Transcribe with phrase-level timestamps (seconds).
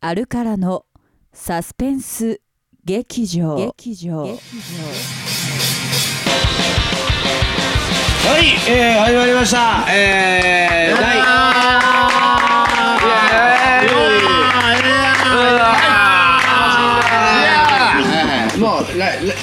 [0.00, 0.86] あるからの
[1.32, 2.40] サスペンス
[2.84, 3.56] 劇場。
[3.56, 4.22] 劇場。
[4.22, 4.32] はい、
[8.70, 9.84] えー、始まりました。
[9.92, 11.18] えー、第。
[18.60, 18.86] もう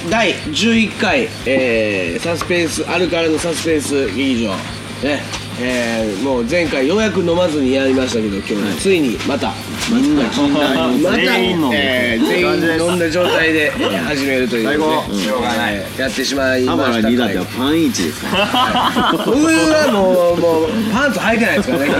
[0.10, 4.56] 第11回、えー、サスペンスあるからのサスペンス劇場。
[5.04, 9.54] ねえー、もう前回ようやく飲まずにやりましたけど今日ね、ついにまた
[9.90, 14.76] みんなまた全員飲んでえー全員飲んだ状態でえー始めるというね、
[15.18, 15.76] しょうがない。
[15.98, 17.08] やってしまいハマラました。
[17.08, 19.12] 2だってはパン1ですから。
[19.14, 21.92] 僕はもうもうパンツ履いてないですからね。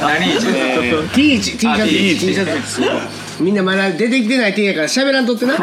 [0.00, 3.27] 何一？T 一 T シャツ T シャツです。
[3.40, 5.54] みんなまだ出てきてない T やから喋らんとってな。
[5.54, 5.58] い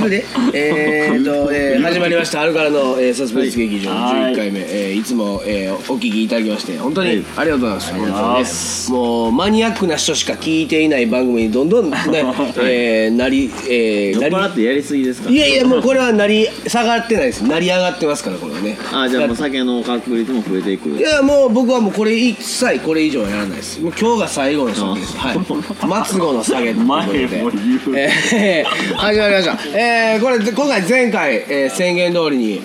[0.00, 0.24] くで。
[0.52, 2.40] えーっと、えー始まりました。
[2.42, 7.92] あるからの、えー、サスペンス劇場11回目、えーいつも、えーお聞きいただきまして本当にありがとうございます。
[7.92, 8.12] 本当に
[8.44, 11.96] ねもうマニアックな人しか聞いていない番組にどんどんね、
[12.62, 15.30] えーなり、えーなり払ってやりすぎですか？
[15.30, 17.42] いやいやもうこれはなり下がってないです。
[17.44, 18.76] 成り上がってますからこれはね。
[18.92, 25.38] あじゃあもう酒の確率も増えていくいやもう僕はもうこれ一切これ以上はやらないですもう今日が最後の酒ですはい
[26.08, 26.80] 末後の酒と
[27.14, 27.56] いうこと
[27.92, 28.08] で。
[28.34, 29.78] えー始まりました。
[29.78, 32.62] えーこれ今回前回、えー宣言通りに、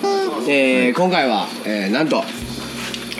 [0.48, 2.22] えー今回は、えーなんと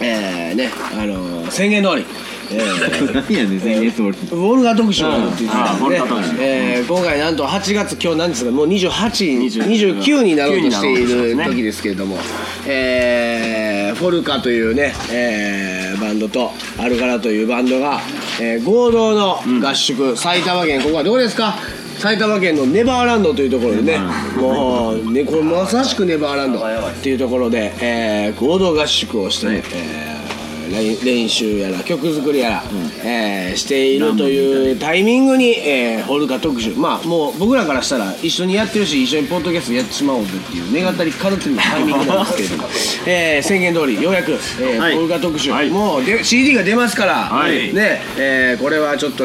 [0.00, 2.04] えーねあのー宣言通り
[2.50, 12.18] 何やねん宣言通りウォルガー特集って言ってたんでねあウォルガー特集え今回なんと8月今日なんですがもう2829になろうとしている時ですけれども、
[12.66, 18.00] えーフォルカというね、えーバンドとアルカラというバンドが、
[18.40, 21.54] えー合同の合宿、埼玉県ここはどこですか
[21.98, 23.98] 埼玉県のネバーランドというところでね
[24.36, 26.62] もうねこれまさしくネバーランドっ
[27.02, 30.25] ていうところで、えー合同合宿をして、えー
[30.68, 32.62] 練練習やら曲作りやら、
[33.04, 42.68] えーしているというタイミングに、えー、ホルカ特集まあもう僕らからしたら一緒にやってるし一緒にポッドキャストやってしまおうぜっていう願ったりカルテルのタイミングなんですけれども、
[43.06, 44.94] えー宣言通りようやく、えーはい。
[44.94, 45.70] ホルカ特集、はい。
[45.70, 47.72] もうで CD が出ますから、はい。
[47.74, 49.24] ねえーこれはちょっと、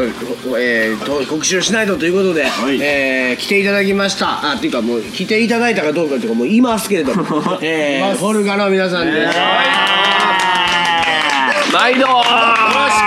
[0.58, 2.46] えーと告知をしないとということで、い。
[2.82, 4.52] えー来ていただきました。
[4.52, 7.24] あっていうかもう来ていただいたかどうかっていうかもう言いますけれども、
[7.62, 9.28] えー、ホルカの皆さんで。
[9.32, 9.38] す。
[11.72, 12.02] 毎度。
[12.02, 12.28] よろし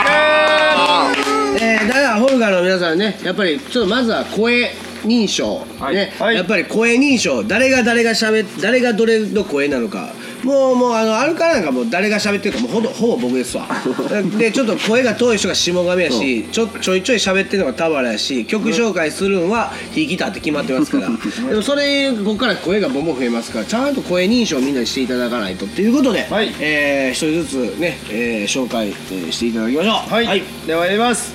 [0.05, 1.25] く。
[1.61, 4.71] えー、だからホルガーの皆さんねやっぱりちょっとまずは声
[5.05, 10.13] 認証、ね、やっぱり声認証誰が誰がしゃべ誰がどれの声なのか
[10.44, 13.66] もうもうあのあるからなんかもう誰が喋ってるかもうほぼほぼ僕ですわ。
[14.38, 21.09] でちょっと声が遠い人が下神やしちょちょいちょい喋ってるのが田原やし曲紹介するんは弾きたって決まってますから。
[21.49, 26.54] でもそれここから声がボンボン増えますからちゃんと声認証をみんなにしていただかないとっていうことで、はい。
[26.60, 30.12] えー一人ずつね、えー紹介、えーしていただきましょう。
[30.12, 31.34] はい、ではやります、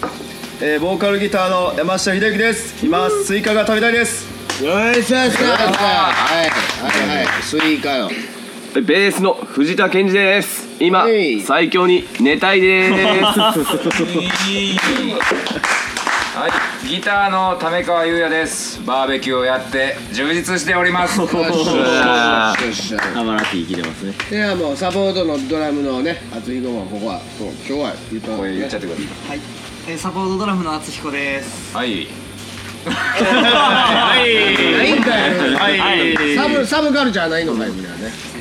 [0.62, 2.76] えー、ボーカルギターの山下秀樹です。
[2.84, 4.28] 今スイカが食べたいです。
[4.64, 5.70] よいしょよいしょはい。
[5.70, 7.18] はい。
[7.18, 7.28] はい。
[7.44, 8.10] スイカよ
[8.76, 10.68] ベースの藤田健二です。
[10.80, 11.42] 今はい。
[11.42, 12.94] 最強に寝たいです。
[16.40, 18.80] はい、ギターの為川優也です。
[18.86, 21.20] バーベキューをやって充実しております。
[21.20, 21.34] よし。
[21.34, 21.54] よしよ
[22.72, 24.14] しよしハマラティ聞いてますね。
[24.30, 28.38] ではもうサポートのドラムのね厚彦もここはそう今日は言った。
[28.38, 28.96] これ言っちゃってくだ
[29.30, 29.40] はい、
[29.88, 31.74] えー、サポートドラムの敦彦です。
[31.74, 32.08] さい。
[32.86, 34.78] はい。
[34.78, 35.58] ないんだよ。
[35.58, 36.36] はい。
[36.36, 38.39] サブサブカルチャーないのかいみたいなね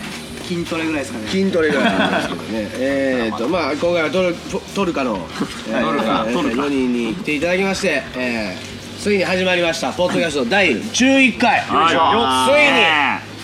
[0.48, 1.28] 筋トレぐらいですかね。
[1.28, 2.68] 筋トレぐらいなんですけどね。
[2.80, 4.34] えーとまあ今回はトル
[4.74, 5.28] トルカの
[5.68, 11.62] えートルカえー4人に来ていただきましてえーついに始まりましたポッドキャスト第11回。
[11.66, 11.70] つ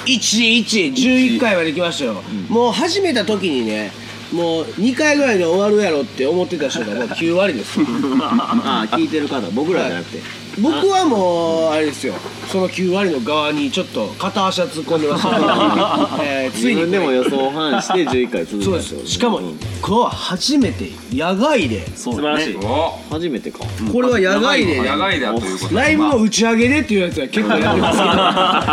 [0.09, 3.93] いに1111回まで来ましたよ、もう始めた時にね
[4.33, 7.79] もう2回ぐらいで終わるやろって思ってた人がもう9割です。
[7.79, 7.87] よ
[8.21, 12.15] ああ聞いてる方僕らじゃなくて僕はもうあれですよ。
[12.51, 16.81] その9割の側にちょっと片足は突っ込んでました えーつ自いに。
[16.83, 18.91] 分でも予想を反して11回続いたそうです。
[18.95, 19.41] よしかも
[19.83, 21.85] これは初めて野外で。
[21.97, 22.57] 素晴らしい。
[22.63, 23.61] お、初めてか。
[23.93, 24.79] これは野外で。
[24.79, 25.77] 野外だということで。
[25.81, 27.93] ライブの打ち上げでっていうやつは結構やってま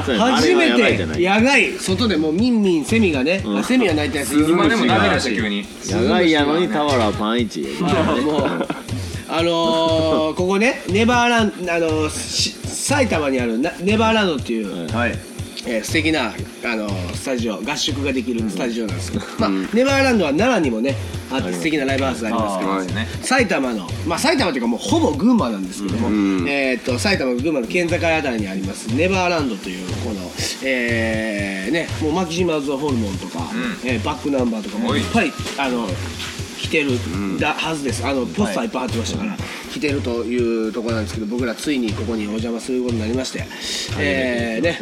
[0.03, 0.19] すけど。
[0.23, 5.65] 初めて野外外でもうミンミンセミがね、あセミは鳴いたやつ今でもダメだし急に。
[5.87, 8.67] 野外やのに俵はパン1もう
[9.33, 15.11] あのー、ここねネバーランあのーし埼玉にあるなネバーランドっていう、はい。
[15.65, 16.33] えー素敵な
[16.65, 20.95] あのースタジオ合宿ができるスタジオなんですけど、まあ、ネバーランドは奈良にもね
[21.31, 23.07] あって素敵なライブハウスがありますけど、あーね。
[23.21, 26.09] 埼玉のまあ埼玉というかもうほぼ群馬なんですけども、
[26.49, 30.29] えー、と埼玉群馬の県境あたりにありますネバーランドというこの
[30.63, 33.39] えー、ねもう牧島ズホルモンとか、
[33.85, 36.30] えーバックナンバーとかもおいいっぱいあの来
[36.71, 36.91] てる
[37.39, 38.05] だはずです。
[38.05, 39.37] あのポスターいっぱい貼ってましたから、
[39.71, 43.45] 来てるというところなんですけど僕らついにここにお邪魔することになりまして、
[43.99, 44.79] えーね、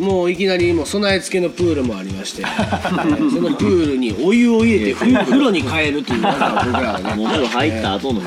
[0.00, 7.14] もういきなりもう備え付けのプールもありまして、え ーそのプールにお湯を入れて風風呂に変えるという技を僕らはね。
[7.14, 8.20] もう入った後の。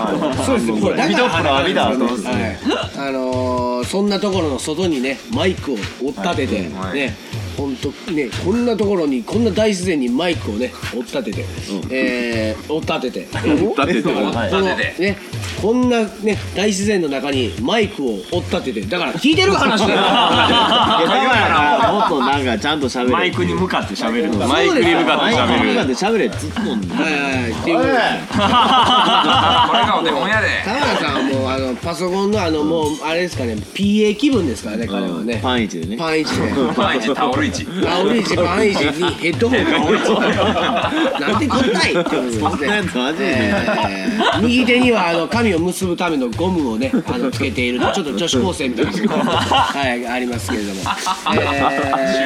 [0.45, 2.57] そうですこれだから浴びた後はい。
[2.97, 5.81] あのーそんなところの外にねマイクを追っ
[6.23, 6.95] 立てて、はい。
[6.95, 7.15] ね
[7.57, 11.45] 本当ねこんなところにこんな大自然にマイクをね追っ立てて、
[11.91, 13.27] えー追っ立てて。
[13.31, 14.13] 追っ立てて。
[14.13, 15.01] はいこの立てて。
[15.01, 15.17] ね
[15.61, 18.81] こんなね大自然の中にマイクを追っ立てて。
[18.81, 20.01] だから聞いてる話だよ。
[21.93, 23.11] もっとなんかちゃんと喋れ。
[23.11, 24.33] マイクに向かって喋る。
[24.47, 27.51] マイクに向かってマイクに向かっ喋るて喋れっつっとんねんはいはいはい。
[27.51, 27.97] っていうことでこ
[29.73, 30.47] れがお手本やで。
[30.65, 33.53] 田村さんはもうあのパソコンのあのもうあれですかね。
[33.55, 35.39] PA 気分ですからね彼はね。
[35.41, 35.97] パンイチでね。
[35.97, 36.51] パンイチで。
[36.77, 39.59] 毎日タオル市タオル市パンイチにヘッドホン。
[41.19, 42.11] なんてこったいってこ
[42.51, 42.67] とで
[43.19, 50.81] えー右手にはあの髪を結ぶためのゴムをねあのつけているちょっと女子高生みたいなはいありますけれども、
[51.35, 51.37] え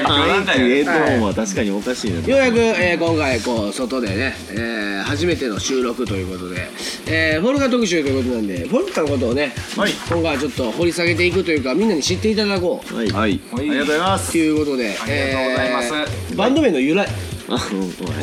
[0.06, 2.18] ーヘッドホンは確かにおかしいな。
[2.19, 6.69] ようやく、えー今回こう外でね、えー初めての収録ということで、
[7.07, 9.92] えーフォルカ特集ということなんでフォルカのことをね、はい。
[10.10, 12.95] 今回はちょっと掘り下げていくというかみんなに知っていただこう。
[12.95, 13.10] はい。
[13.10, 13.39] はい。
[13.57, 14.31] ありがとうございます。
[14.33, 15.94] ということでありがとうございます。
[15.94, 17.07] えーバンド名の由来。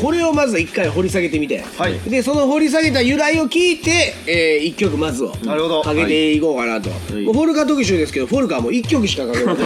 [0.00, 1.99] これをまず一回掘り下げてみて、はい。
[2.08, 5.82] でその掘り下げた由来を聞いて、えー、1曲まずをなるほど。
[5.82, 6.88] かけていこうかなと、
[7.19, 7.23] い。
[7.25, 9.55] もうフォルカ特集ですけどフォルカはもう1曲しかかけない。
[9.55, 9.64] ので、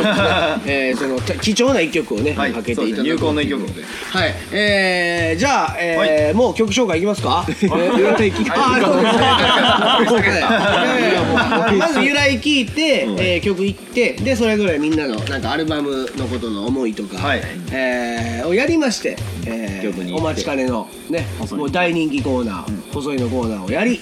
[0.67, 2.53] えーそのた貴重な1曲をね、はい。
[2.53, 7.45] かけていただく有効の一曲ではい、えー、じゃあ、えーもう曲紹介いきますか？
[7.49, 10.41] えー由来聞いあー そうで
[11.79, 17.43] まず由来聞いて、えー曲いって、でそれぞれみんなのなんかアルバムのことの思いとか、はい。
[17.73, 19.17] えーをやりまして、
[19.47, 20.21] えー曲に行って。
[20.21, 24.01] お待ちかねのね、もう大人気コーナー、細いのコーナーをやり。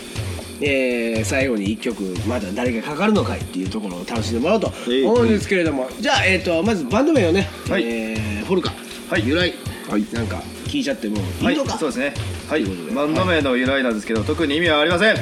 [0.60, 7.84] えー最後に1曲まだ誰がかかるのかいっていうところを楽しんでもらおうとえい思うんですけれども、じゃあ、えー、とまずバンド名をね、はい。
[7.84, 8.72] えーフォルカ、
[9.10, 9.26] はい。
[9.26, 9.54] 由来、
[10.12, 12.14] なんか聞いちゃってもはいいいのか、そうですね。
[12.48, 12.64] はい。
[12.94, 15.16] バンド名の由来なんですけど特に意味はありません。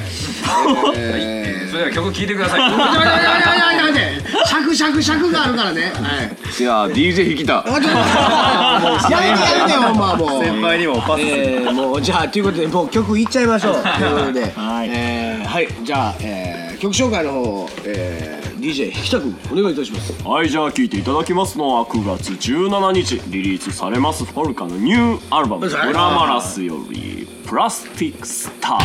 [0.95, 1.71] えー。
[1.71, 2.59] それでは曲聴いてください。
[2.59, 5.87] 待って待って待って待って待って尺尺尺があるからねは
[6.23, 6.51] い。
[6.57, 7.63] じゃあ DJ 引きた。
[7.67, 12.41] やめてやめてほんまもう先輩にもパスえー、もうじゃあとい。
[12.41, 13.23] うことでもう曲い。
[13.23, 13.47] っちゃい。
[13.47, 13.81] ましょうとい。
[14.13, 15.67] うことではい、えー、はい。
[15.83, 20.13] じゃあ、えー、曲紹介の方を、えー、DJ ひたくんお願いいたします。
[20.23, 28.77] はいじゃあ聴いていただきますのは9月17日リリースされますフォルカのニューアルバム「グラマラス」より「プラスティックスター」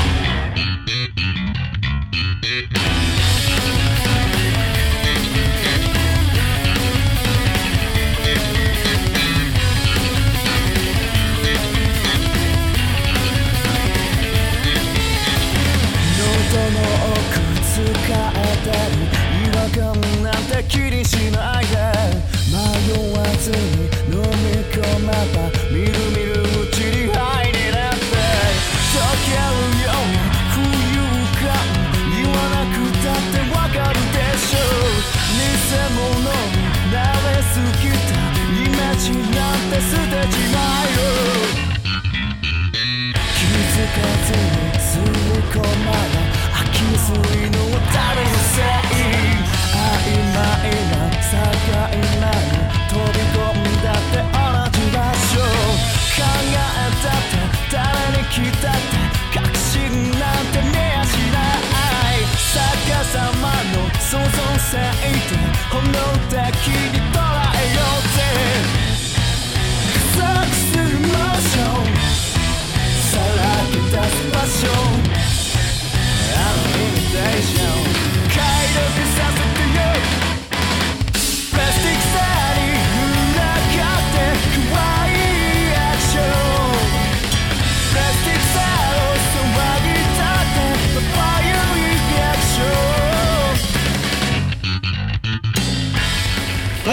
[18.43, 19.07] てる
[19.43, 21.77] 違和感なんて気にしないで
[22.51, 22.57] 迷
[23.17, 23.57] わずに
[24.11, 24.25] 飲み
[24.71, 28.03] 込めばみるみるうちにハイになって
[28.93, 29.39] 溶ける
[29.83, 30.21] ような
[30.53, 30.61] 浮
[30.93, 31.01] 遊
[31.41, 31.47] 感
[32.11, 34.93] 言わなくたってわかるでしょう
[35.33, 35.49] 偽
[35.97, 38.21] 物に慣れすぎた
[38.53, 39.05] イメージ
[39.35, 40.52] なんて捨てちまえ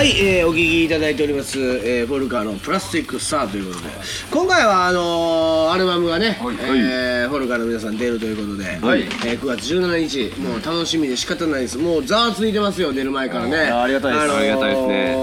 [0.09, 3.89] い、えー、お聴きいただいております、えー、フォルカーの「プラスティックスター」ということで。
[4.31, 9.01] 今回はあのーアルバムがね、はいえーフォルカーの皆さん出るということで、はい。
[9.01, 11.77] えー9月17日もう楽しみで仕方ないです。
[11.77, 13.57] もうざわついてますよ出る前からね。
[13.57, 14.27] ありがたいです。
[14.27, 15.15] のーありがたいですね。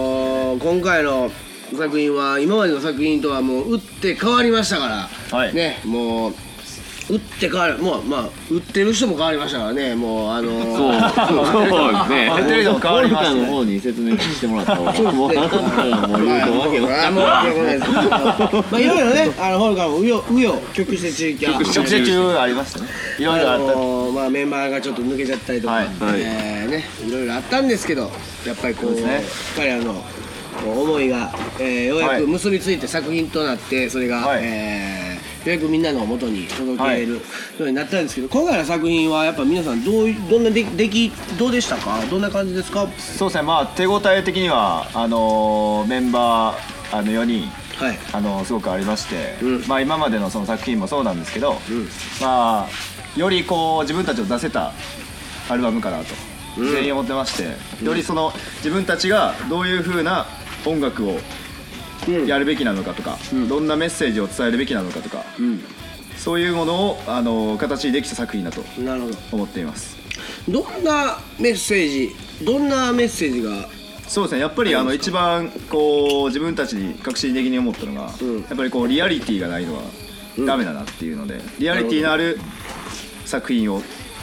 [0.60, 1.30] 今回の
[1.76, 5.54] 作品は今までの作品とはもう打って変わりましたから、はい。
[5.54, 6.34] ねもう
[7.08, 12.32] 打って変わるもうまあ打ってる人も変わりましたからねもうあのそうそうですね。
[12.48, 13.40] テレビも変わりましたね。
[13.42, 22.86] の方に説明してもらった方がもうなんかもう言うとわけわあもうわけわかんないですまあいろいろねあのホルカーも紆余紆余曲折地域は直接中ありましたね
[23.20, 23.76] いろいろああった
[24.12, 25.86] まあメンバーがちょっと抜けちゃったりとか、はい
[26.16, 28.10] えーねいろいろあったんですけど
[28.44, 29.22] やっぱりこうそうね
[29.54, 30.02] 彼らの
[30.66, 37.20] 思いが、えーようやくはい結びついて作品となってそれが、はいえーようやくみんなの元に届けるよ
[37.60, 42.00] うになったんですけど、今回の作品はやっぱ皆さんどういどんな出出来どうでしたか？
[42.10, 42.88] どんな感じですか？
[42.98, 43.42] そうですね。
[43.42, 47.98] まあ手応え的にはあのーメンバーあの4人はい。
[48.12, 49.68] あのすごくありまして、うん。
[49.68, 51.56] まあ今までのその作品もそうなんですけど、ん。
[52.20, 52.68] まあ
[53.16, 54.72] よりこう自分たちを出せた
[55.48, 56.06] アルバムかなと、
[56.58, 56.72] うん。
[56.72, 60.26] 全員思ってましてよりその自分たちがどういう風な
[60.64, 61.20] 音楽をうん
[62.26, 63.48] やるべきなのかとか、ん。
[63.48, 65.60] どんなメッセージを伝えるべきなのかとか、うん。
[66.16, 68.62] そういうものをあの形にできた作品だと
[69.32, 69.96] 思っています。
[70.48, 73.68] どんなメッセージどんなメッセージが？
[74.08, 74.40] そうですね。
[74.40, 78.40] やっぱりあの一番こう自分たちに革新的に思ったのが、うん。
[78.42, 79.82] やっぱりこうリアリティがないのは
[80.46, 82.38] ダメだなっていうので、リアリティのある
[83.24, 83.82] 作品を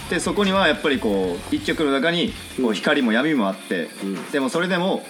[0.10, 4.32] でそこにはやっぱりこう一曲の中にこう光も闇もあって、ん。
[4.32, 5.04] でもそれでも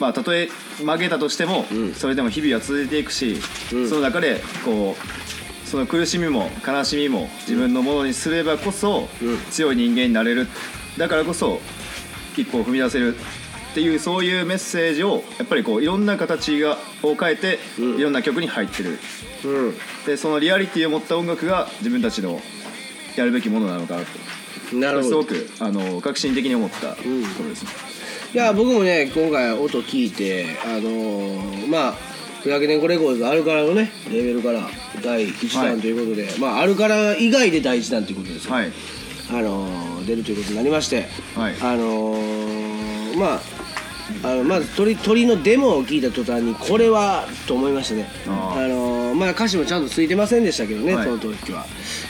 [0.00, 0.48] まあたとえ
[0.78, 1.94] 曲げたとしても、うん。
[1.94, 3.36] それでも日々は続いていくし、
[3.72, 3.88] うん。
[3.88, 9.38] その中でこうその苦しみも悲しみも自分のものにすればこそ、うん。
[9.50, 10.48] 強い人間になれる。
[10.98, 11.60] だからこそ
[12.36, 13.16] 一歩を踏み出せる。
[13.16, 17.98] っていうそういうメッセージをやっぱりこういろんな形がを変えて、うん。
[17.98, 18.98] いろんな曲に入ってる。
[19.44, 19.74] うん。
[20.06, 22.40] でそのリアリティを持った音楽が自分たちの
[23.16, 24.76] やるべきものなのかなと。
[24.76, 25.10] なるほど。
[25.10, 27.02] すごくあの革新的に思ったとこ
[27.42, 27.70] ろですね、
[28.36, 31.92] いや僕もね今回音聞いてあのーまあ
[32.42, 34.68] ふやけねんこレコーズアルカラのねレベルから
[35.02, 38.72] 第1弾ということで、まあアルカラ以外で第1弾ということですよ、はい。
[39.30, 41.54] あのー出るということになりまして、はい。
[41.62, 43.40] あのーまあ
[44.22, 48.06] あのまず鳥鳥のデモを聞いた途端にこれはと思いましたね。
[48.26, 51.04] あのーまあ歌詞もちゃんとついてませんでしたけどね、はい。
[51.06, 51.64] その時は。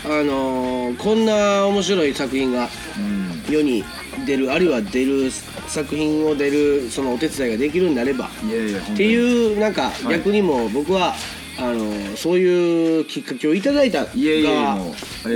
[0.04, 2.68] あのーこんな面白い作品が
[2.98, 3.26] うん。
[3.48, 3.84] 世に
[4.24, 5.30] 出るあるいは出る
[5.68, 8.26] 作品を出るそのお手伝いができるんであれば。
[8.26, 11.14] っていうなんか逆にも僕は、
[11.58, 14.78] あのそういうきっかけをいただいた側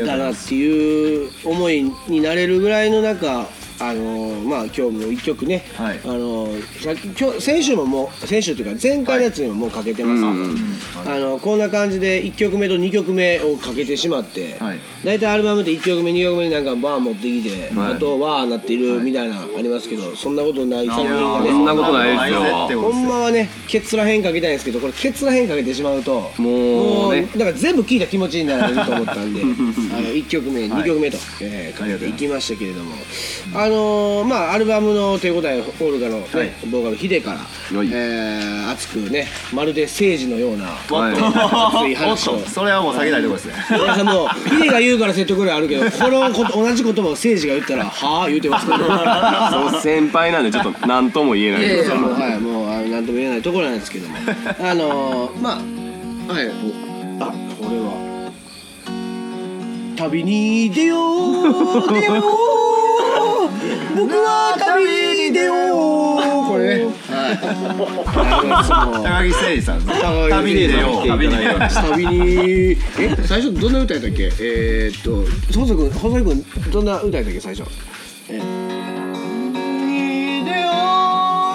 [0.07, 3.49] だなっていう思いになれるぐらいのなんか
[3.81, 6.01] あのまあ今日も一曲ね、はい。
[6.05, 6.49] あの
[6.83, 10.21] さっき今日先週ももう先週というか前回のやつにももうかけてます。
[11.05, 14.79] けど、あのこんな感じで1曲目と2曲目をかけてしまって、はい。
[15.03, 17.95] 大体アルバムって1曲目2曲目になんかバーン持ってきて、はい。
[17.95, 21.51] あとわーなっているみたいなのありますけどそんなことない作品がね。
[21.51, 22.83] そんなことないですよ。
[22.83, 27.23] ほんまはねケツらへんかけたいんですけどこれケツらへんかけてしまうともうね。
[27.35, 32.95] だから全部聞いた気持ちになれると思ったんで あの1曲目2曲目と、えーかけていきましたけれども。
[33.55, 36.50] あのーまあアルバムの手応えオルガの、ねはい。
[36.71, 37.39] ボーカルヒデから、
[37.79, 37.89] はい。
[37.93, 41.15] えー熱くねまるで聖治のようなはい。
[41.15, 42.39] 熱い話を。
[42.47, 43.55] それはもう下げないところですね。
[43.71, 48.79] 皆さんもうヒデが言うから説得力あるけどこのこと同じ言葉を聖治が言ったら「はあ」言うてますけど
[49.73, 51.61] そう先輩なんでちょっと何とも言えない。
[51.62, 54.17] ですやもうはいもう何とも言えないところなんですけども。
[54.61, 55.61] あのー、ま
[56.29, 56.47] あはい
[57.21, 58.11] おあこれは。
[59.97, 60.97] 旅に出よ
[61.43, 62.70] う出よう
[63.97, 64.85] 僕は旅
[65.28, 66.18] に出よう。
[66.50, 66.85] これね。
[66.85, 67.37] はい。
[69.02, 69.80] 高木誠二さん
[70.30, 71.06] 旅に出よう。
[71.06, 71.59] 旅に出よう。
[71.59, 77.68] 旅にえ最初どんな歌やったっけえー、っと細く細く君どんな歌やったっけ最初
[78.28, 78.44] え出よ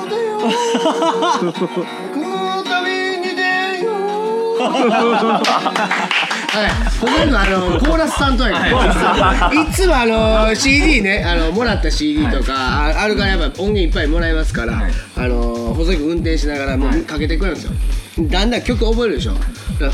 [0.06, 0.10] う。
[0.10, 0.42] 出よう。
[0.42, 3.42] この旅に出
[3.84, 3.92] よ
[4.56, 6.25] う。
[6.56, 6.70] はい、
[7.00, 9.68] ほとんどあのコーラス担当やから、い。
[9.74, 12.54] つもあの CD ねあのもらった CD とか、
[12.88, 17.72] ああるからやっぱ音源いっぱいもらいますから、あの細く運転しながらもうかけてくるんですよ
[18.18, 19.34] だんだん曲覚えるでしょ。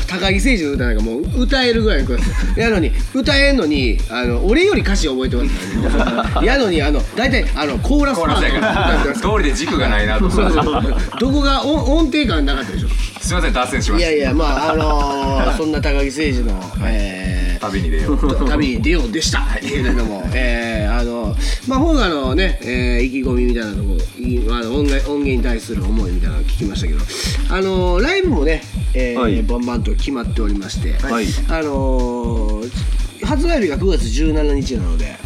[0.06, 6.46] 高木誠二の歌なんかもう歌えるぐらいに来るんですよやのに歌えんのにあの俺より歌詞覚えてますからね。
[6.46, 9.14] やのにあの大体あのコーラスコーラスやから。
[9.14, 10.30] 通りで軸がないなと。
[10.30, 10.82] そうそう
[11.18, 12.88] どこが音音程感なかったでしょ。
[13.20, 17.21] すいません脱線しましいやいやまああのー、そんな高木誠二の、えた
[17.62, 18.16] 旅に出よう。
[18.16, 19.40] ー、旅に出ようでした。
[19.60, 21.34] けれども、えー、あの
[21.68, 27.00] まあ本がのね、えー、意気込みみたいなとこいあの音源音源に対する思いみたいなの聞きましたけど
[27.54, 28.62] あのー、ライブもね、
[28.94, 29.42] えーはい。
[29.42, 31.26] バンバンと決まっておりまして、はい。
[31.48, 35.16] あのー、発売日が9月17日なので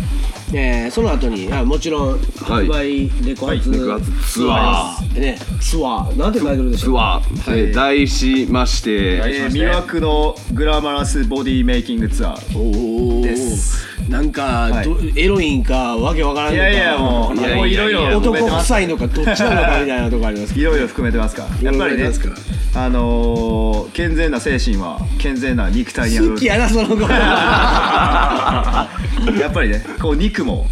[0.53, 5.21] えーその後にあもちろん発売レコ発レコ発ツアー。
[5.21, 6.19] ねツアー。
[6.19, 14.85] なんてタイトルでしたツアー、えー題しまして、えー魅惑のグラマラスボディメイキングツアーおおですなんか、はい。
[14.85, 20.55] どエロいんかわけわからんのかいやいやもういやもういろいろ男臭いのかどっちなのかみたいなとこあります。
[20.55, 21.43] けいろいろ含めてますか。
[21.63, 26.29] やっぱりねいろいろ含めてますあのー健全な精神は健全な肉体にある。
[26.29, 27.01] ど好きやなその子。
[29.41, 30.67] やっぱりねこう肉も、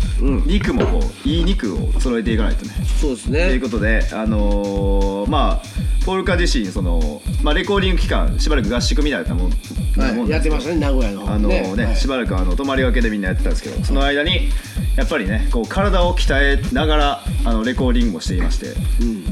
[0.46, 2.72] 肉もこういい肉を揃えていかないとね。
[3.00, 5.62] そうですというねことであのーまあ
[6.04, 9.50] ポールカ自身その、まあ、レコーディング期間しばらく合宿みたいなもん
[9.96, 11.20] はい、やってましたね名古屋の。
[11.22, 11.96] 方あのねはい。
[11.96, 14.48] しばらくあの泊まりがけでみんなやってたんですけどその間に
[14.96, 18.66] やっぱりねこう体を鍛えながらあのレコーディングもしていまして、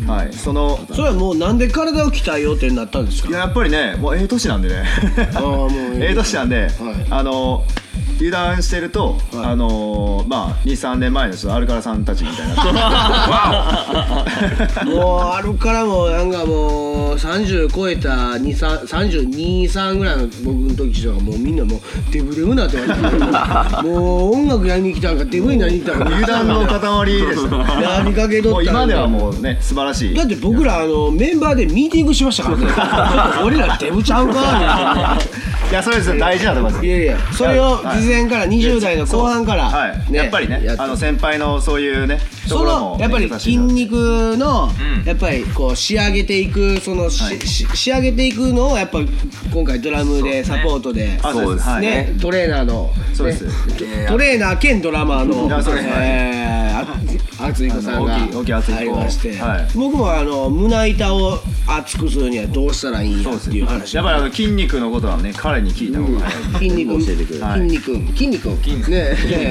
[0.07, 3.29] はいそのそれはもうなんで体を鍛えようってなったんですか？
[3.29, 4.85] いややっぱりねもうええ年なんでね。
[5.35, 5.71] あーもう
[6.03, 6.69] ええ 年なんで、
[7.11, 7.65] あの
[8.23, 12.55] 油断してると、あのまあ23年前のちょっとアルカラさんたちみたいな。
[14.87, 21.81] もうあるからもうなんかもう30超えた323ぐらいの僕の時とかもうみんなもう
[22.13, 26.07] デブデブなって言われてもう音楽やりに来たんかデブになりに来たんか。
[26.07, 30.15] 油断の塊でしたなりかけとったもう今ではもうね素晴らしい。
[30.15, 32.67] だって僕らあのメンバーでミーティングしましたからね。
[33.45, 35.19] 俺らデブちゃうかみたいな
[35.73, 36.19] いやそれですよ。
[36.19, 36.85] 大事なところです。
[36.85, 44.69] いやいやそれをはい事前から20代の後半からはい、ねやっぱりねあの先輩のそういうねとそのやっぱり筋肉の
[45.05, 48.99] やっぱりこう仕上げていくそのしし仕上げていくのをやっぱ
[49.53, 51.19] 今回ドラムでサポートで。
[51.23, 51.69] あそうです。
[51.69, 51.83] はい。
[51.83, 52.91] ねトレーナーの。
[53.15, 53.45] そうです。
[53.45, 58.19] ねトレーナー兼ドラマーのえーあ厚彦さんがあ
[58.83, 59.37] りまして。
[59.37, 59.69] はい。
[59.75, 67.07] 僕もあの胸板を厚くするにはどうしたらいいんやっていう話やっぱりあの筋肉のことはね彼に聞いた方が早い、筋肉。
[67.07, 67.71] 教えてくれる。
[68.15, 68.53] 筋肉。
[68.57, 68.91] 筋肉。
[68.91, 69.17] ね。
[69.27, 69.51] え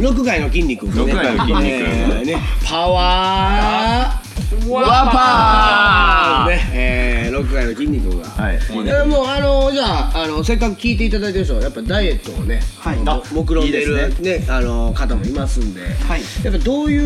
[0.00, 0.86] 六階の筋肉。
[0.86, 1.64] ね六階の筋肉。
[1.64, 2.36] えーね。
[2.64, 4.70] パワー。
[4.70, 6.50] ワパー。
[6.50, 6.70] ね。
[6.72, 8.28] えー六階の筋肉が。
[8.28, 8.58] はい。
[9.06, 12.98] もうあのじゃああのせっかく聞いていただいてる人はやっぱダイエットをね、はい。
[12.98, 16.20] も目論んでるいいねあの方もいますんで、はい。
[16.44, 16.98] やっぱどうい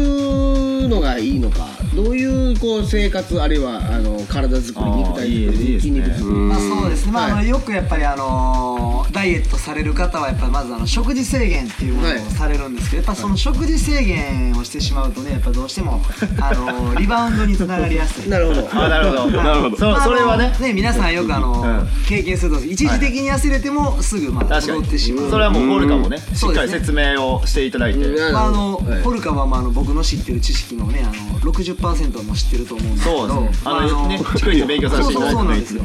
[0.84, 1.66] うのがいいのか
[1.98, 5.80] どういうこう生活あるいはあの体作り肉体作りいいいいですね。
[5.80, 7.44] 筋肉作りまあそうですね、まああはい。
[7.46, 12.20] のよくやっぱりあのーダイエットされる方はやっぱりまずあの食事制限っていうものをはい。
[12.20, 16.00] されるんですけどやっぱその食事制限をしてしまうとねやっぱどうしても
[16.40, 18.30] あのーリバウンドにつながりやすい。
[18.30, 18.68] なるほど。
[18.80, 19.42] あなるほど。
[19.42, 20.00] なるほど。
[20.00, 20.52] それはね。
[20.56, 21.88] あの皆さんよくあの、うん。
[22.06, 25.24] 経験すると一時的に痩せれてもすぐまあ戻ってしまう。
[25.24, 28.32] にそれはもうポルカもねしっかり説明をしていただいて、うん。
[28.32, 29.02] まああのはい。
[29.02, 33.70] ポルカはまああの僕の知ってる知識のねあの60%も知ってると思うんですけどそうですね。
[33.70, 35.34] あまのね逐一勉強させていただいて。
[35.34, 35.82] そうそうそうなんですよ。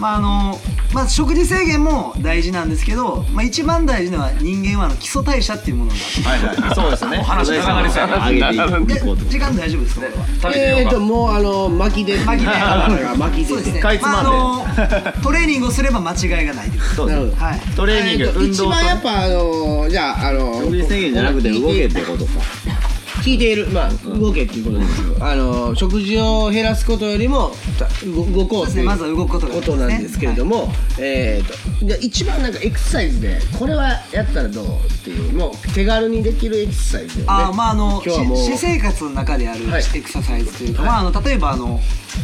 [0.00, 0.58] まああの
[0.92, 6.74] まあ食事制限も大事なんですけど、まあ、一番大事なのは人間はあの基礎代謝っていうものがはいはい。
[6.74, 7.18] そうですよね。
[7.18, 10.06] 話長なりそうやな上げていでこうと時間大丈夫ですか？
[10.06, 10.12] こ
[10.48, 10.80] れは。
[10.80, 12.18] えーともうあの巻きで。
[12.24, 12.50] 巻きで。
[13.16, 13.80] 巻きでそうですね。
[13.80, 14.30] かいつまんで。
[14.30, 17.06] まああのトレーニングをすれば間違いがないです。
[17.06, 17.36] なるほど。
[17.36, 17.60] はい。
[17.76, 18.44] トレーニング、運動と。
[18.46, 22.30] 一番やっぱあのじゃああの食事制限じゃなくて動けってことか
[23.24, 28.82] 聞いているまあ動けっていうことですよあの食事を減らすことよりもた動動こうっていうそうですね。
[28.84, 30.68] まずは動くことがことなんですけれども、
[31.00, 34.68] えー、とじゃあ一番なんかエクササイズでこれはやったらどうっ
[35.02, 37.26] ていうもう手軽にできるエクササイズをね。
[37.28, 39.82] あーまああの私生活の中であるはい。
[39.94, 41.80] エクササイズというか、まあ、あの例えばあの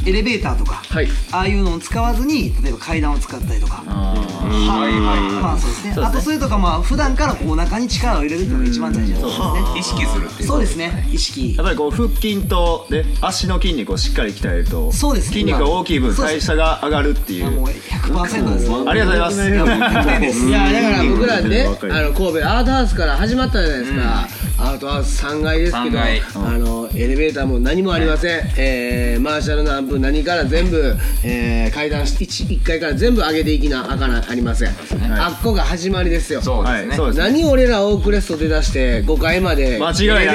[0.07, 1.09] エレベーターとか、はい。
[1.33, 3.83] ああいうのを使わずに例えば階段を使ったりとか。
[3.87, 5.41] はい。
[5.43, 5.95] まあそうですね。
[5.97, 9.81] あとそれとかまあ普段からこうお腹に力を入れるっていうのが一番大事なことですね。
[9.81, 11.55] 意識するっていうそうですね意識。
[11.57, 15.33] やっぱりこう腹筋とね足の筋肉をしっかり鍛えるとそうですね。
[15.33, 17.51] 筋肉が大きい分代謝が上がるっていう。
[17.51, 19.41] もう100%ですありがとうございます。
[19.41, 26.23] 100点ですいやだから僕らねあの神戸アートハウスから始まったじゃないですか、アートハウス3階ですけど3階。
[26.35, 36.43] あのエレベーターも何もありません、えーマーシャルのアンプ何から全部、えー階段 1, 1階から全部上げていきなあかなありません、あっこが始まりですよ。
[36.43, 36.89] そうですね。
[36.89, 36.97] はい。
[36.97, 37.25] そうですね。
[37.25, 39.79] 何俺らオークレスト出だして5階まで。
[39.79, 40.27] 間違いない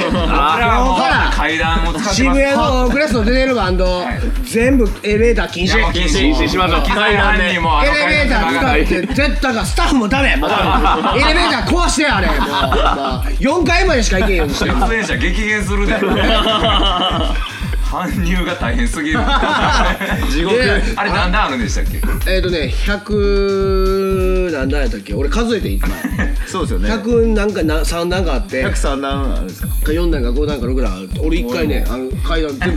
[0.00, 4.02] エレベーターで僕らはもう今日から階段を使ってます渋谷のクレスト出てるバンド、
[4.44, 5.92] 全部エレベーター禁止。
[5.92, 6.82] 禁止禁止しましょう。
[6.82, 10.28] 機材犯人もあのエレベーター使って絶対がスタッフもダメ。
[10.30, 12.28] エレベーター壊してあれ。
[12.30, 14.64] もう、まあ、4階までしか行けんようにして。
[14.66, 15.94] る出演者激減するで
[17.90, 19.18] 搬入が大変すぎる。
[20.30, 20.56] 地獄。
[20.56, 22.00] であれ何段あるんでしたっけ？
[22.30, 25.14] えっ、とね100何段やったっけ？
[25.14, 25.80] 俺数えていい。
[26.46, 26.90] そうですよね。
[26.90, 28.64] 100なんかな3段かあって。
[28.64, 32.70] 103段あるんですかか4段か5段か6段ある俺一回ねあの階段全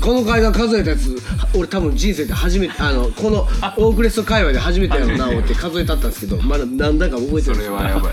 [0.00, 1.16] この階段数えたやつ
[1.54, 8.12] 俺多分人生で初めてあのこの オークレスト界隈で初めてやろうな思って数えたったんですけどまだ何段か覚えてるんそですよれはやばい。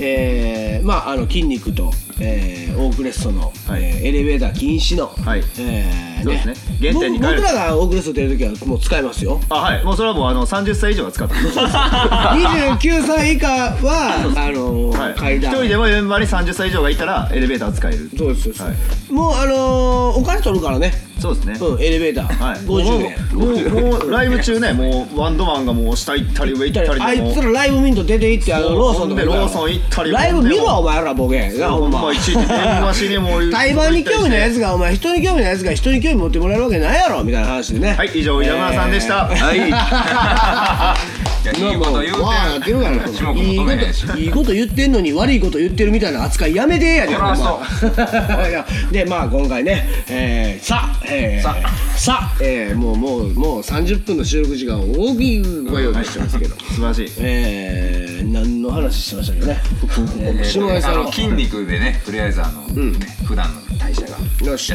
[0.00, 3.82] えー、まああの筋肉と、えー、オークレストの、はい。
[3.82, 5.42] えーエレベーター禁止の、はい。
[5.58, 5.85] えー
[6.22, 6.54] そうですね。
[6.80, 9.40] 原点に僕僕らがオークレスト出る時はもう使えますよ。
[9.48, 9.84] あはい。
[9.84, 15.14] もうそれはもうあの30歳以上は使ってます29歳以下はあのはい。
[15.14, 15.52] 階段。
[15.52, 18.10] 一人でも現場に30歳以上がいたらエレベーターを使える。
[18.16, 19.12] そうですそうです、はい。
[19.12, 20.92] もうあのーお金取るからね
[21.26, 21.58] そうですね。
[21.60, 23.90] うんエレベーター、はい、50円。
[23.90, 31.50] もうライブ中ねもうワンドマンがもう下行ったり上行ったりあいつらライブミント出て行ってあのローソンでローソン行ったりライブ見ろお前らボケ。
[31.50, 31.98] なほんま。
[31.98, 32.46] ほんまいちいち電
[32.82, 37.94] 話しにもう対バンに興味ないやつがお前人に興味ないやつが人に興味持ってもらえるわけないやろみたいな話でね。
[37.94, 39.70] はい以上山田さんでした、い
[41.46, 47.60] やいいこと言うてわあなってるからいいこ求めへんしといいこと言ってんのに悪いこと言ってるみたいな扱いやめてやでほんま
[48.48, 51.56] いやでまあ今回ね、えー、さあ、えー、さ。
[51.96, 57.10] さあ、えー、もうもうもう30分の収録時間を大きくご用意してますけど、素晴らしい。
[57.18, 59.62] えー、何の話してましたっけね、
[60.20, 64.16] えー、下谷さんあの筋肉でねとりあえずあの、ね普段の代謝が。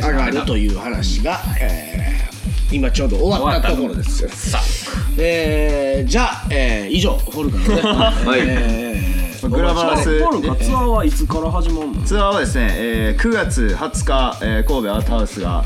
[0.10, 2.01] 上がるという話が、えー、
[2.72, 4.30] 今ちょうど終わったところですよ。
[4.30, 4.60] さ
[5.18, 7.82] えー、じゃあ、えー、以上フォルカのね、
[8.26, 8.40] はい。
[8.44, 10.20] えー、グラマラス。
[10.22, 12.02] ポルカツアーはいつから始まるの？
[12.04, 15.64] ツアーはですね、えー9月20日、えー神戸アートハウスが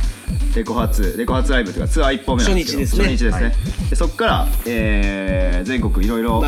[0.56, 3.04] レコ発レコ発ライブというかツアー1本目なんですけど初日ですね。
[3.06, 3.56] 初日ですね、
[3.90, 6.44] でそこから、えー全国いろいろ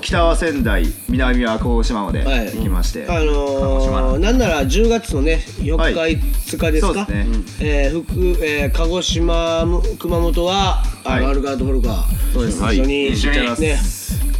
[0.00, 2.52] 北は仙台南は鹿児島まではい。
[2.56, 6.16] 行きまして、あのー、なんなら10月のね4日、はい。
[6.18, 6.94] 5日ですか？
[6.94, 7.26] そうですね。
[7.60, 11.24] えー福えー鹿児島む熊本は、はい。
[11.24, 12.58] アルガードフォルカそうです。
[12.62, 14.22] 一緒に一緒に行っちゃいます。
[14.22, 14.30] ね。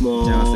[0.00, 0.52] もう行っちゃいます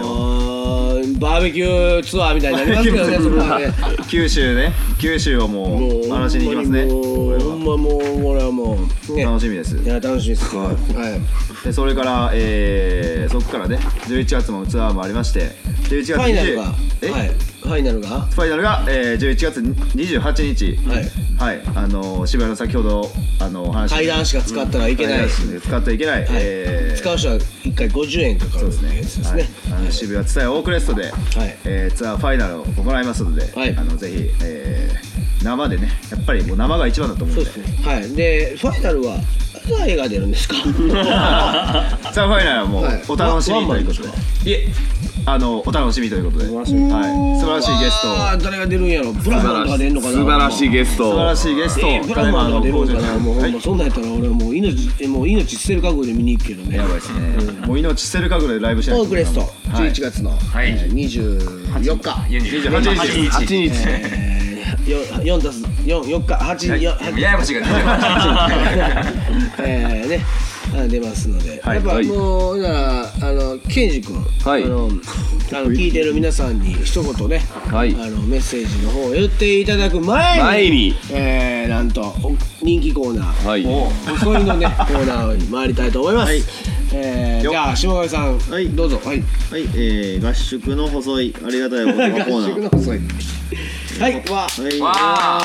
[1.18, 3.58] バーベキューツアーみたいになりますけどねそこは。
[3.58, 3.72] ね
[4.08, 4.72] 九州ね。
[5.00, 6.86] 九州をももう荒らしに行きますね。
[6.86, 8.52] ほんまにもうこれは。
[8.52, 8.78] も
[9.10, 9.76] うね楽しみです。
[9.76, 10.56] いや楽しみです。
[10.56, 11.64] はい。
[11.64, 15.52] でそれから、えーそこからね11月もツアーもありまして
[15.88, 16.74] 11月ファイナルが。
[17.00, 17.10] え？
[17.10, 17.28] はい。
[17.62, 18.20] ファイナルが？
[18.22, 20.76] ファイナルが、えー、11月28日。
[20.88, 21.10] はい。
[21.38, 23.10] はい、あの渋谷の先ほど
[23.40, 25.18] あのお話階段しか使ったらいけない。
[25.18, 26.98] 階段しか使ってはいけない、えー。
[26.98, 28.96] 使う人は1回50円かかるそうですね。
[28.96, 29.30] ですね。
[29.30, 29.46] はい、
[29.82, 31.12] あの渋谷ツタヤオークレストで、
[31.64, 33.76] えーツアーファイナルを行いますので、はい。
[33.76, 37.44] あのぜひ、えー生でねやっぱりもう生が一番だと思うんで。
[37.44, 37.84] そうですね。
[37.84, 38.08] はい。
[38.14, 39.16] でファイナルは
[39.68, 40.54] 誰が出るんですか？
[42.12, 43.02] ツアーファイナルはもうはい。
[43.08, 44.16] お楽しみということで、ワンマ
[44.50, 44.68] いえ
[45.24, 48.28] あのお楽しみということで、はい、素晴らしいゲストを。
[48.28, 49.12] あ誰が出るんやろ？
[49.12, 50.12] ブラフマンとか出んのかな？
[50.12, 53.00] 素晴らしいゲスト素晴らしいゲスト、えーブラフマンとか出るんかな？
[53.00, 56.76] 金もうほんそんなんやったら俺はもう命えもう命捨てる覚悟で見に行くけどね。
[56.76, 57.20] やばいですね、
[57.66, 59.40] もう命捨てる覚悟でライブしないとオークレスト。
[59.40, 60.36] はい11月のい。
[60.56, 62.10] えー24日。
[62.28, 63.70] 28日8日。
[63.86, 64.52] えー
[64.90, 64.98] よ
[65.38, 66.82] 4たす4 4日8い。
[66.82, 68.48] よやややこしいが出てま
[69.64, 70.20] えーね。
[70.20, 70.51] あ
[70.88, 71.76] 出ますので、はい。
[71.76, 72.06] やっぱはい。
[72.06, 72.74] もうだか
[73.20, 74.64] らあのケンジ君、はい。
[74.64, 74.92] あのあの
[75.66, 77.38] 聞いてる皆さんに一言ね、
[77.70, 77.94] はい。
[77.94, 80.94] あのメッセージの方を言っていただく前に前に。
[81.10, 83.64] えー、なんとお人気コーナーはい。
[84.18, 86.32] 細いのね コーナーに参りたいと思います、
[86.92, 88.68] えー、よじゃあ下上さん、はい。
[88.70, 89.00] どうぞ。
[89.04, 89.22] はい。
[89.50, 93.00] はい、えー、合宿の細いありがたいお言葉コーナ合宿ーの細い。
[94.00, 94.24] はい。
[94.30, 94.80] わはい。
[94.80, 95.42] わ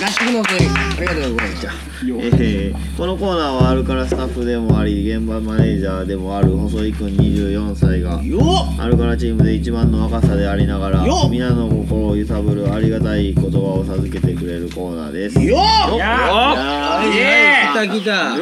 [0.00, 1.72] 合宿の細いありがとうございました
[2.06, 8.40] えーこのコーナーはあるからスタッフでもあり現場マネージャーでもある細井くん24歳がよ
[8.76, 8.80] っ。
[8.80, 11.30] アルカラチームで一番の若さでありながらよっ。
[11.30, 15.40] 皆の心を揺さぶるありがたい言葉を授けてくれるコーナーです。
[15.40, 15.96] よっ。
[15.96, 18.36] やはい来た来た。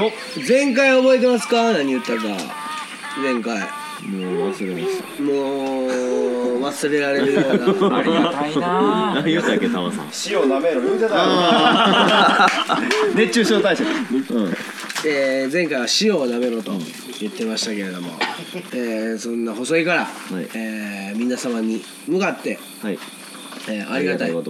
[0.48, 1.72] 前回覚えてますか？
[1.72, 2.22] 何言ったか。
[3.22, 3.58] 前回
[4.08, 5.22] もう忘れました。
[5.22, 5.32] も
[5.86, 7.96] う忘れられるような。
[7.98, 9.14] ありがたいな。
[9.16, 10.10] 何言ったっけタマさん。
[10.28, 11.22] 塩なめろ言うてたよ
[13.16, 13.86] 熱中症対策。
[13.88, 14.54] うん。
[15.04, 16.72] えー前回は塩をなめろと
[17.20, 18.10] 言ってましたけれども、
[18.72, 20.06] えーそんな細いから、い。
[20.54, 22.98] えー皆様に向かって、はい。
[23.68, 24.30] えーありがたい。
[24.32, 24.42] も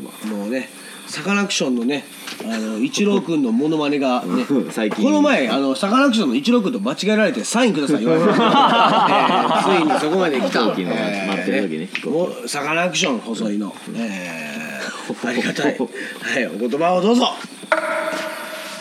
[0.47, 0.69] うね
[1.07, 2.05] サカナクションのね
[2.45, 5.05] あの一郎君のモノマネがねうん 最近。
[5.05, 10.61] この前あのサカナクションの一郎君と間違えられてサインください言われて、 えーついにそこまで来た。
[10.61, 14.67] 飛行機の待ってる時ねもうサカナクション細いの、えー
[15.25, 17.29] ありがたい、はい、お言葉をどうぞ。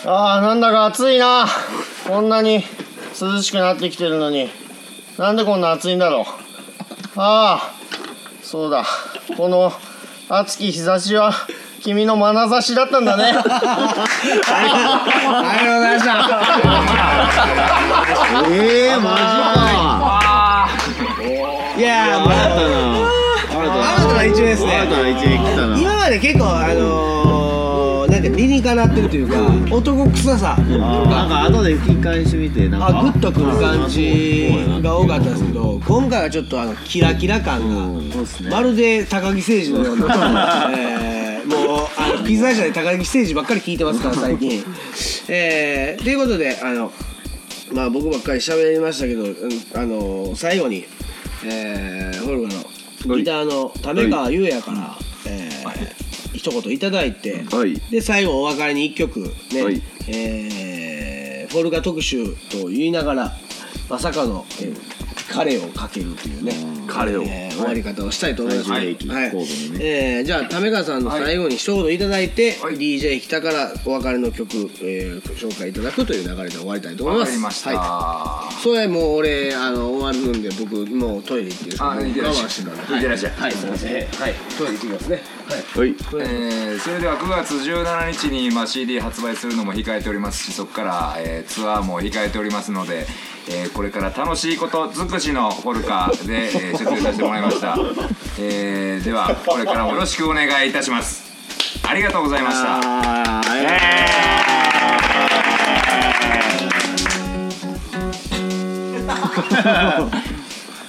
[0.06, 1.48] ああなんだか暑いな。
[2.08, 2.64] こんなに
[3.20, 4.50] 涼しくなってきてるのに。
[5.18, 6.26] なんでこんな暑いんだろう。
[7.16, 7.74] ああ
[8.44, 8.86] そうだ。
[9.38, 9.72] この
[10.30, 11.34] 熱き日差しは
[11.86, 13.26] 君の眼差しだったんだね。
[13.26, 13.36] あり
[15.65, 16.12] がとうございました
[18.50, 18.54] え
[18.88, 20.67] えマジか。
[21.78, 23.06] いやーもう新たな
[23.54, 24.71] 新たな一面ですね。
[24.71, 25.78] 新たな一面来たな。
[25.78, 27.55] 今まで結構あのー、
[28.15, 32.99] なんか理にかなってるというか男臭さなんか後で吹き返してみてなんか。
[32.99, 38.01] あグッとくる感じが多かったんですけど今回はちょっとあのキラキラ感が
[38.49, 44.63] まるで高木誠二のような、えー、もうあのピザ社で高木誠二ばっかり聞いてますから最近。
[45.28, 46.93] えー、ということであの
[47.73, 49.34] まあ僕ばっかり喋りましたけど、うん
[49.73, 50.86] あの最後に、
[51.45, 52.49] えー、ホルガ
[53.08, 54.97] のギターの為川優也から、
[55.28, 56.05] えー
[56.52, 57.76] 一言いただいて、はい。
[57.90, 59.20] で最後お別れに一曲
[59.52, 59.82] ね、はい。
[60.08, 63.32] えーフォルガ特集と言いながら
[63.90, 64.96] まさかの、えー
[65.28, 66.54] 彼をかけるというね
[66.88, 67.24] 彼を。
[67.24, 68.96] えー終わり方をしたいと思います、はい。
[68.96, 69.46] 神戸のね。
[69.80, 81.80] えーじゃあ為川さんの最後に一言いただいて、DJ 北からお別れの曲、えー紹介いただくという流れで終わりたいと思いわますました、はい、それもう俺あの終わるんで僕もうトイレ行ってるてい。
[81.80, 82.94] 我慢してたんで。
[82.94, 82.98] い。
[83.00, 83.34] ってらっしゃい。
[83.34, 83.94] はい、すいません。
[83.94, 84.34] はい。
[84.58, 85.62] トイレ行ってきますねはい。
[85.80, 93.08] はいえーそれでは9月17日に、まあ、CD 発売するのも控えておりますしそこから、えーツアーも控えておりますので、
[93.50, 97.78] えーこれから楽しいこと尽くしのフォルカで、えー出演させてもらいました、
[98.40, 101.24] えーではこれからもよろしくお願いいたします。
[101.88, 103.96] ありがとうございました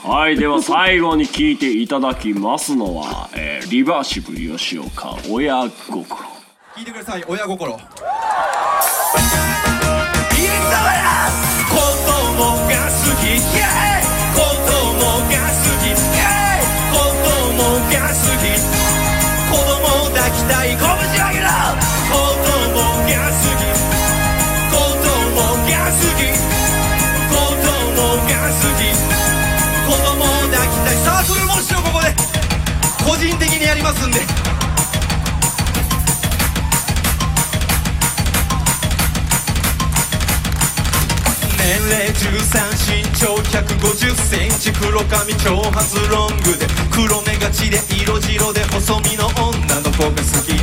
[0.06, 6.04] はいでは最後に聞いていただきますのは、えーリバーシブル吉岡親心。
[6.76, 7.72] 聞いてください親心。
[7.72, 7.90] 子供が好
[13.18, 14.78] きイエーイ子供
[15.18, 18.46] が好きイエーイ子供が好き
[19.50, 21.15] 子供抱きたい拳
[33.18, 34.20] 人的にやりますんで。
[41.58, 50.56] 年齢13身長150センチ黒髪長髪ロングで黒目がちで色白で細身の女の子が好き。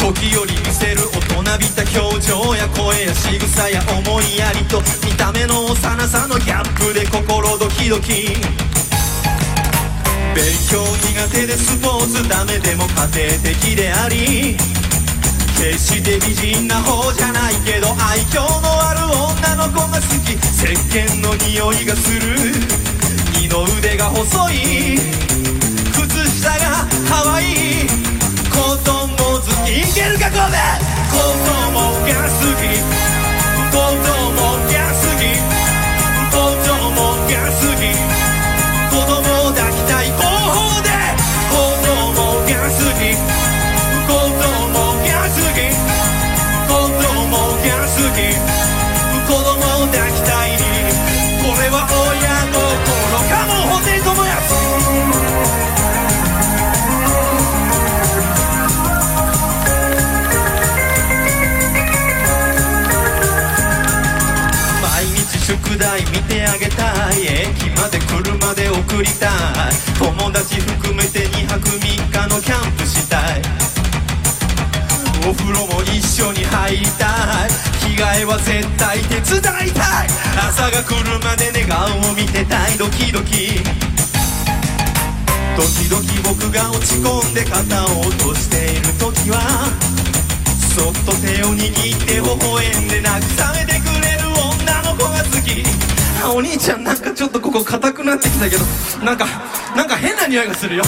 [0.00, 8.69] 時より見せる大人びた表情や声や仕草や思いやりと見た目の幼さのギャップで心ドキドキ。
[10.34, 14.56] 勉強苦手でスポーツダメでも家庭的であり
[15.60, 20.32] 決して美人な方じゃないけど愛嬌のある女の子が好き。
[20.32, 22.52] 石鹸の匂いがする。
[23.34, 24.98] 二の腕が細い。
[72.30, 73.42] のキャンプしたい。
[75.28, 77.50] お風呂も一緒に入りたい。
[77.82, 80.08] 着替えは絶対手伝いたい。
[80.48, 82.78] 朝が来るまで寝顔を見てたい。
[82.78, 83.60] ドキドキ。
[85.56, 89.40] 時々僕が落ち込んで肩を落としている時は
[90.74, 93.10] そっと手を握って微笑んで慰
[93.56, 95.64] めてくれる女の子が好き。
[96.32, 98.64] お兄ちゃんなんかちょっとここ硬くなってきたけど
[99.04, 99.26] なんか
[99.76, 100.84] なんか変な匂いがするよ。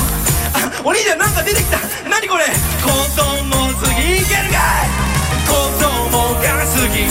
[0.84, 1.78] お兄ちゃんなんか出てきた。
[2.08, 2.44] 何これ。
[2.44, 5.02] 子供好きいけるかい。
[5.46, 7.06] 子供が好き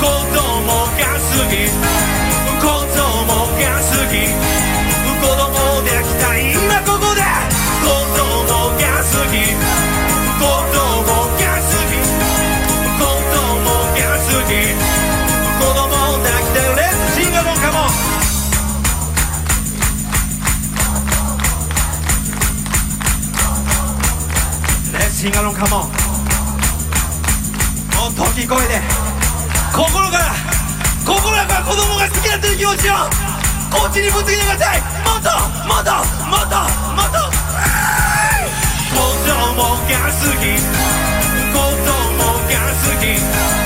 [0.00, 1.68] 子供が好き
[2.60, 4.14] 子供が好き
[5.20, 6.24] 子供できた。
[6.38, 6.99] 今ここ。
[25.20, 25.86] シンガロンカモンも
[28.08, 28.80] っと大きい声で。
[29.70, 30.32] 心から
[31.04, 32.94] 心から子供が好きだという気持ちを
[33.70, 34.80] こっちにぶつけてください。
[34.80, 34.86] も
[35.20, 35.28] っと
[35.68, 35.92] もっと
[36.24, 36.56] もっと
[36.96, 37.20] もっと。
[38.88, 38.96] 子
[39.28, 40.56] 供が好き。
[40.56, 43.59] 子供が好き。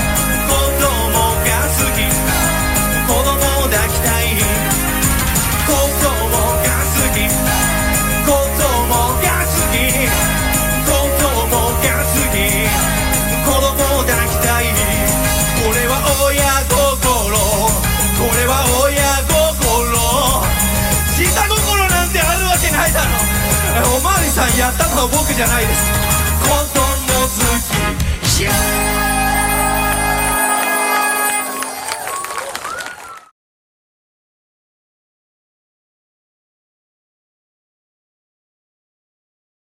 [24.35, 25.79] さんやったのは僕じゃないです。
[26.43, 27.25] 混沌の
[28.21, 28.84] 月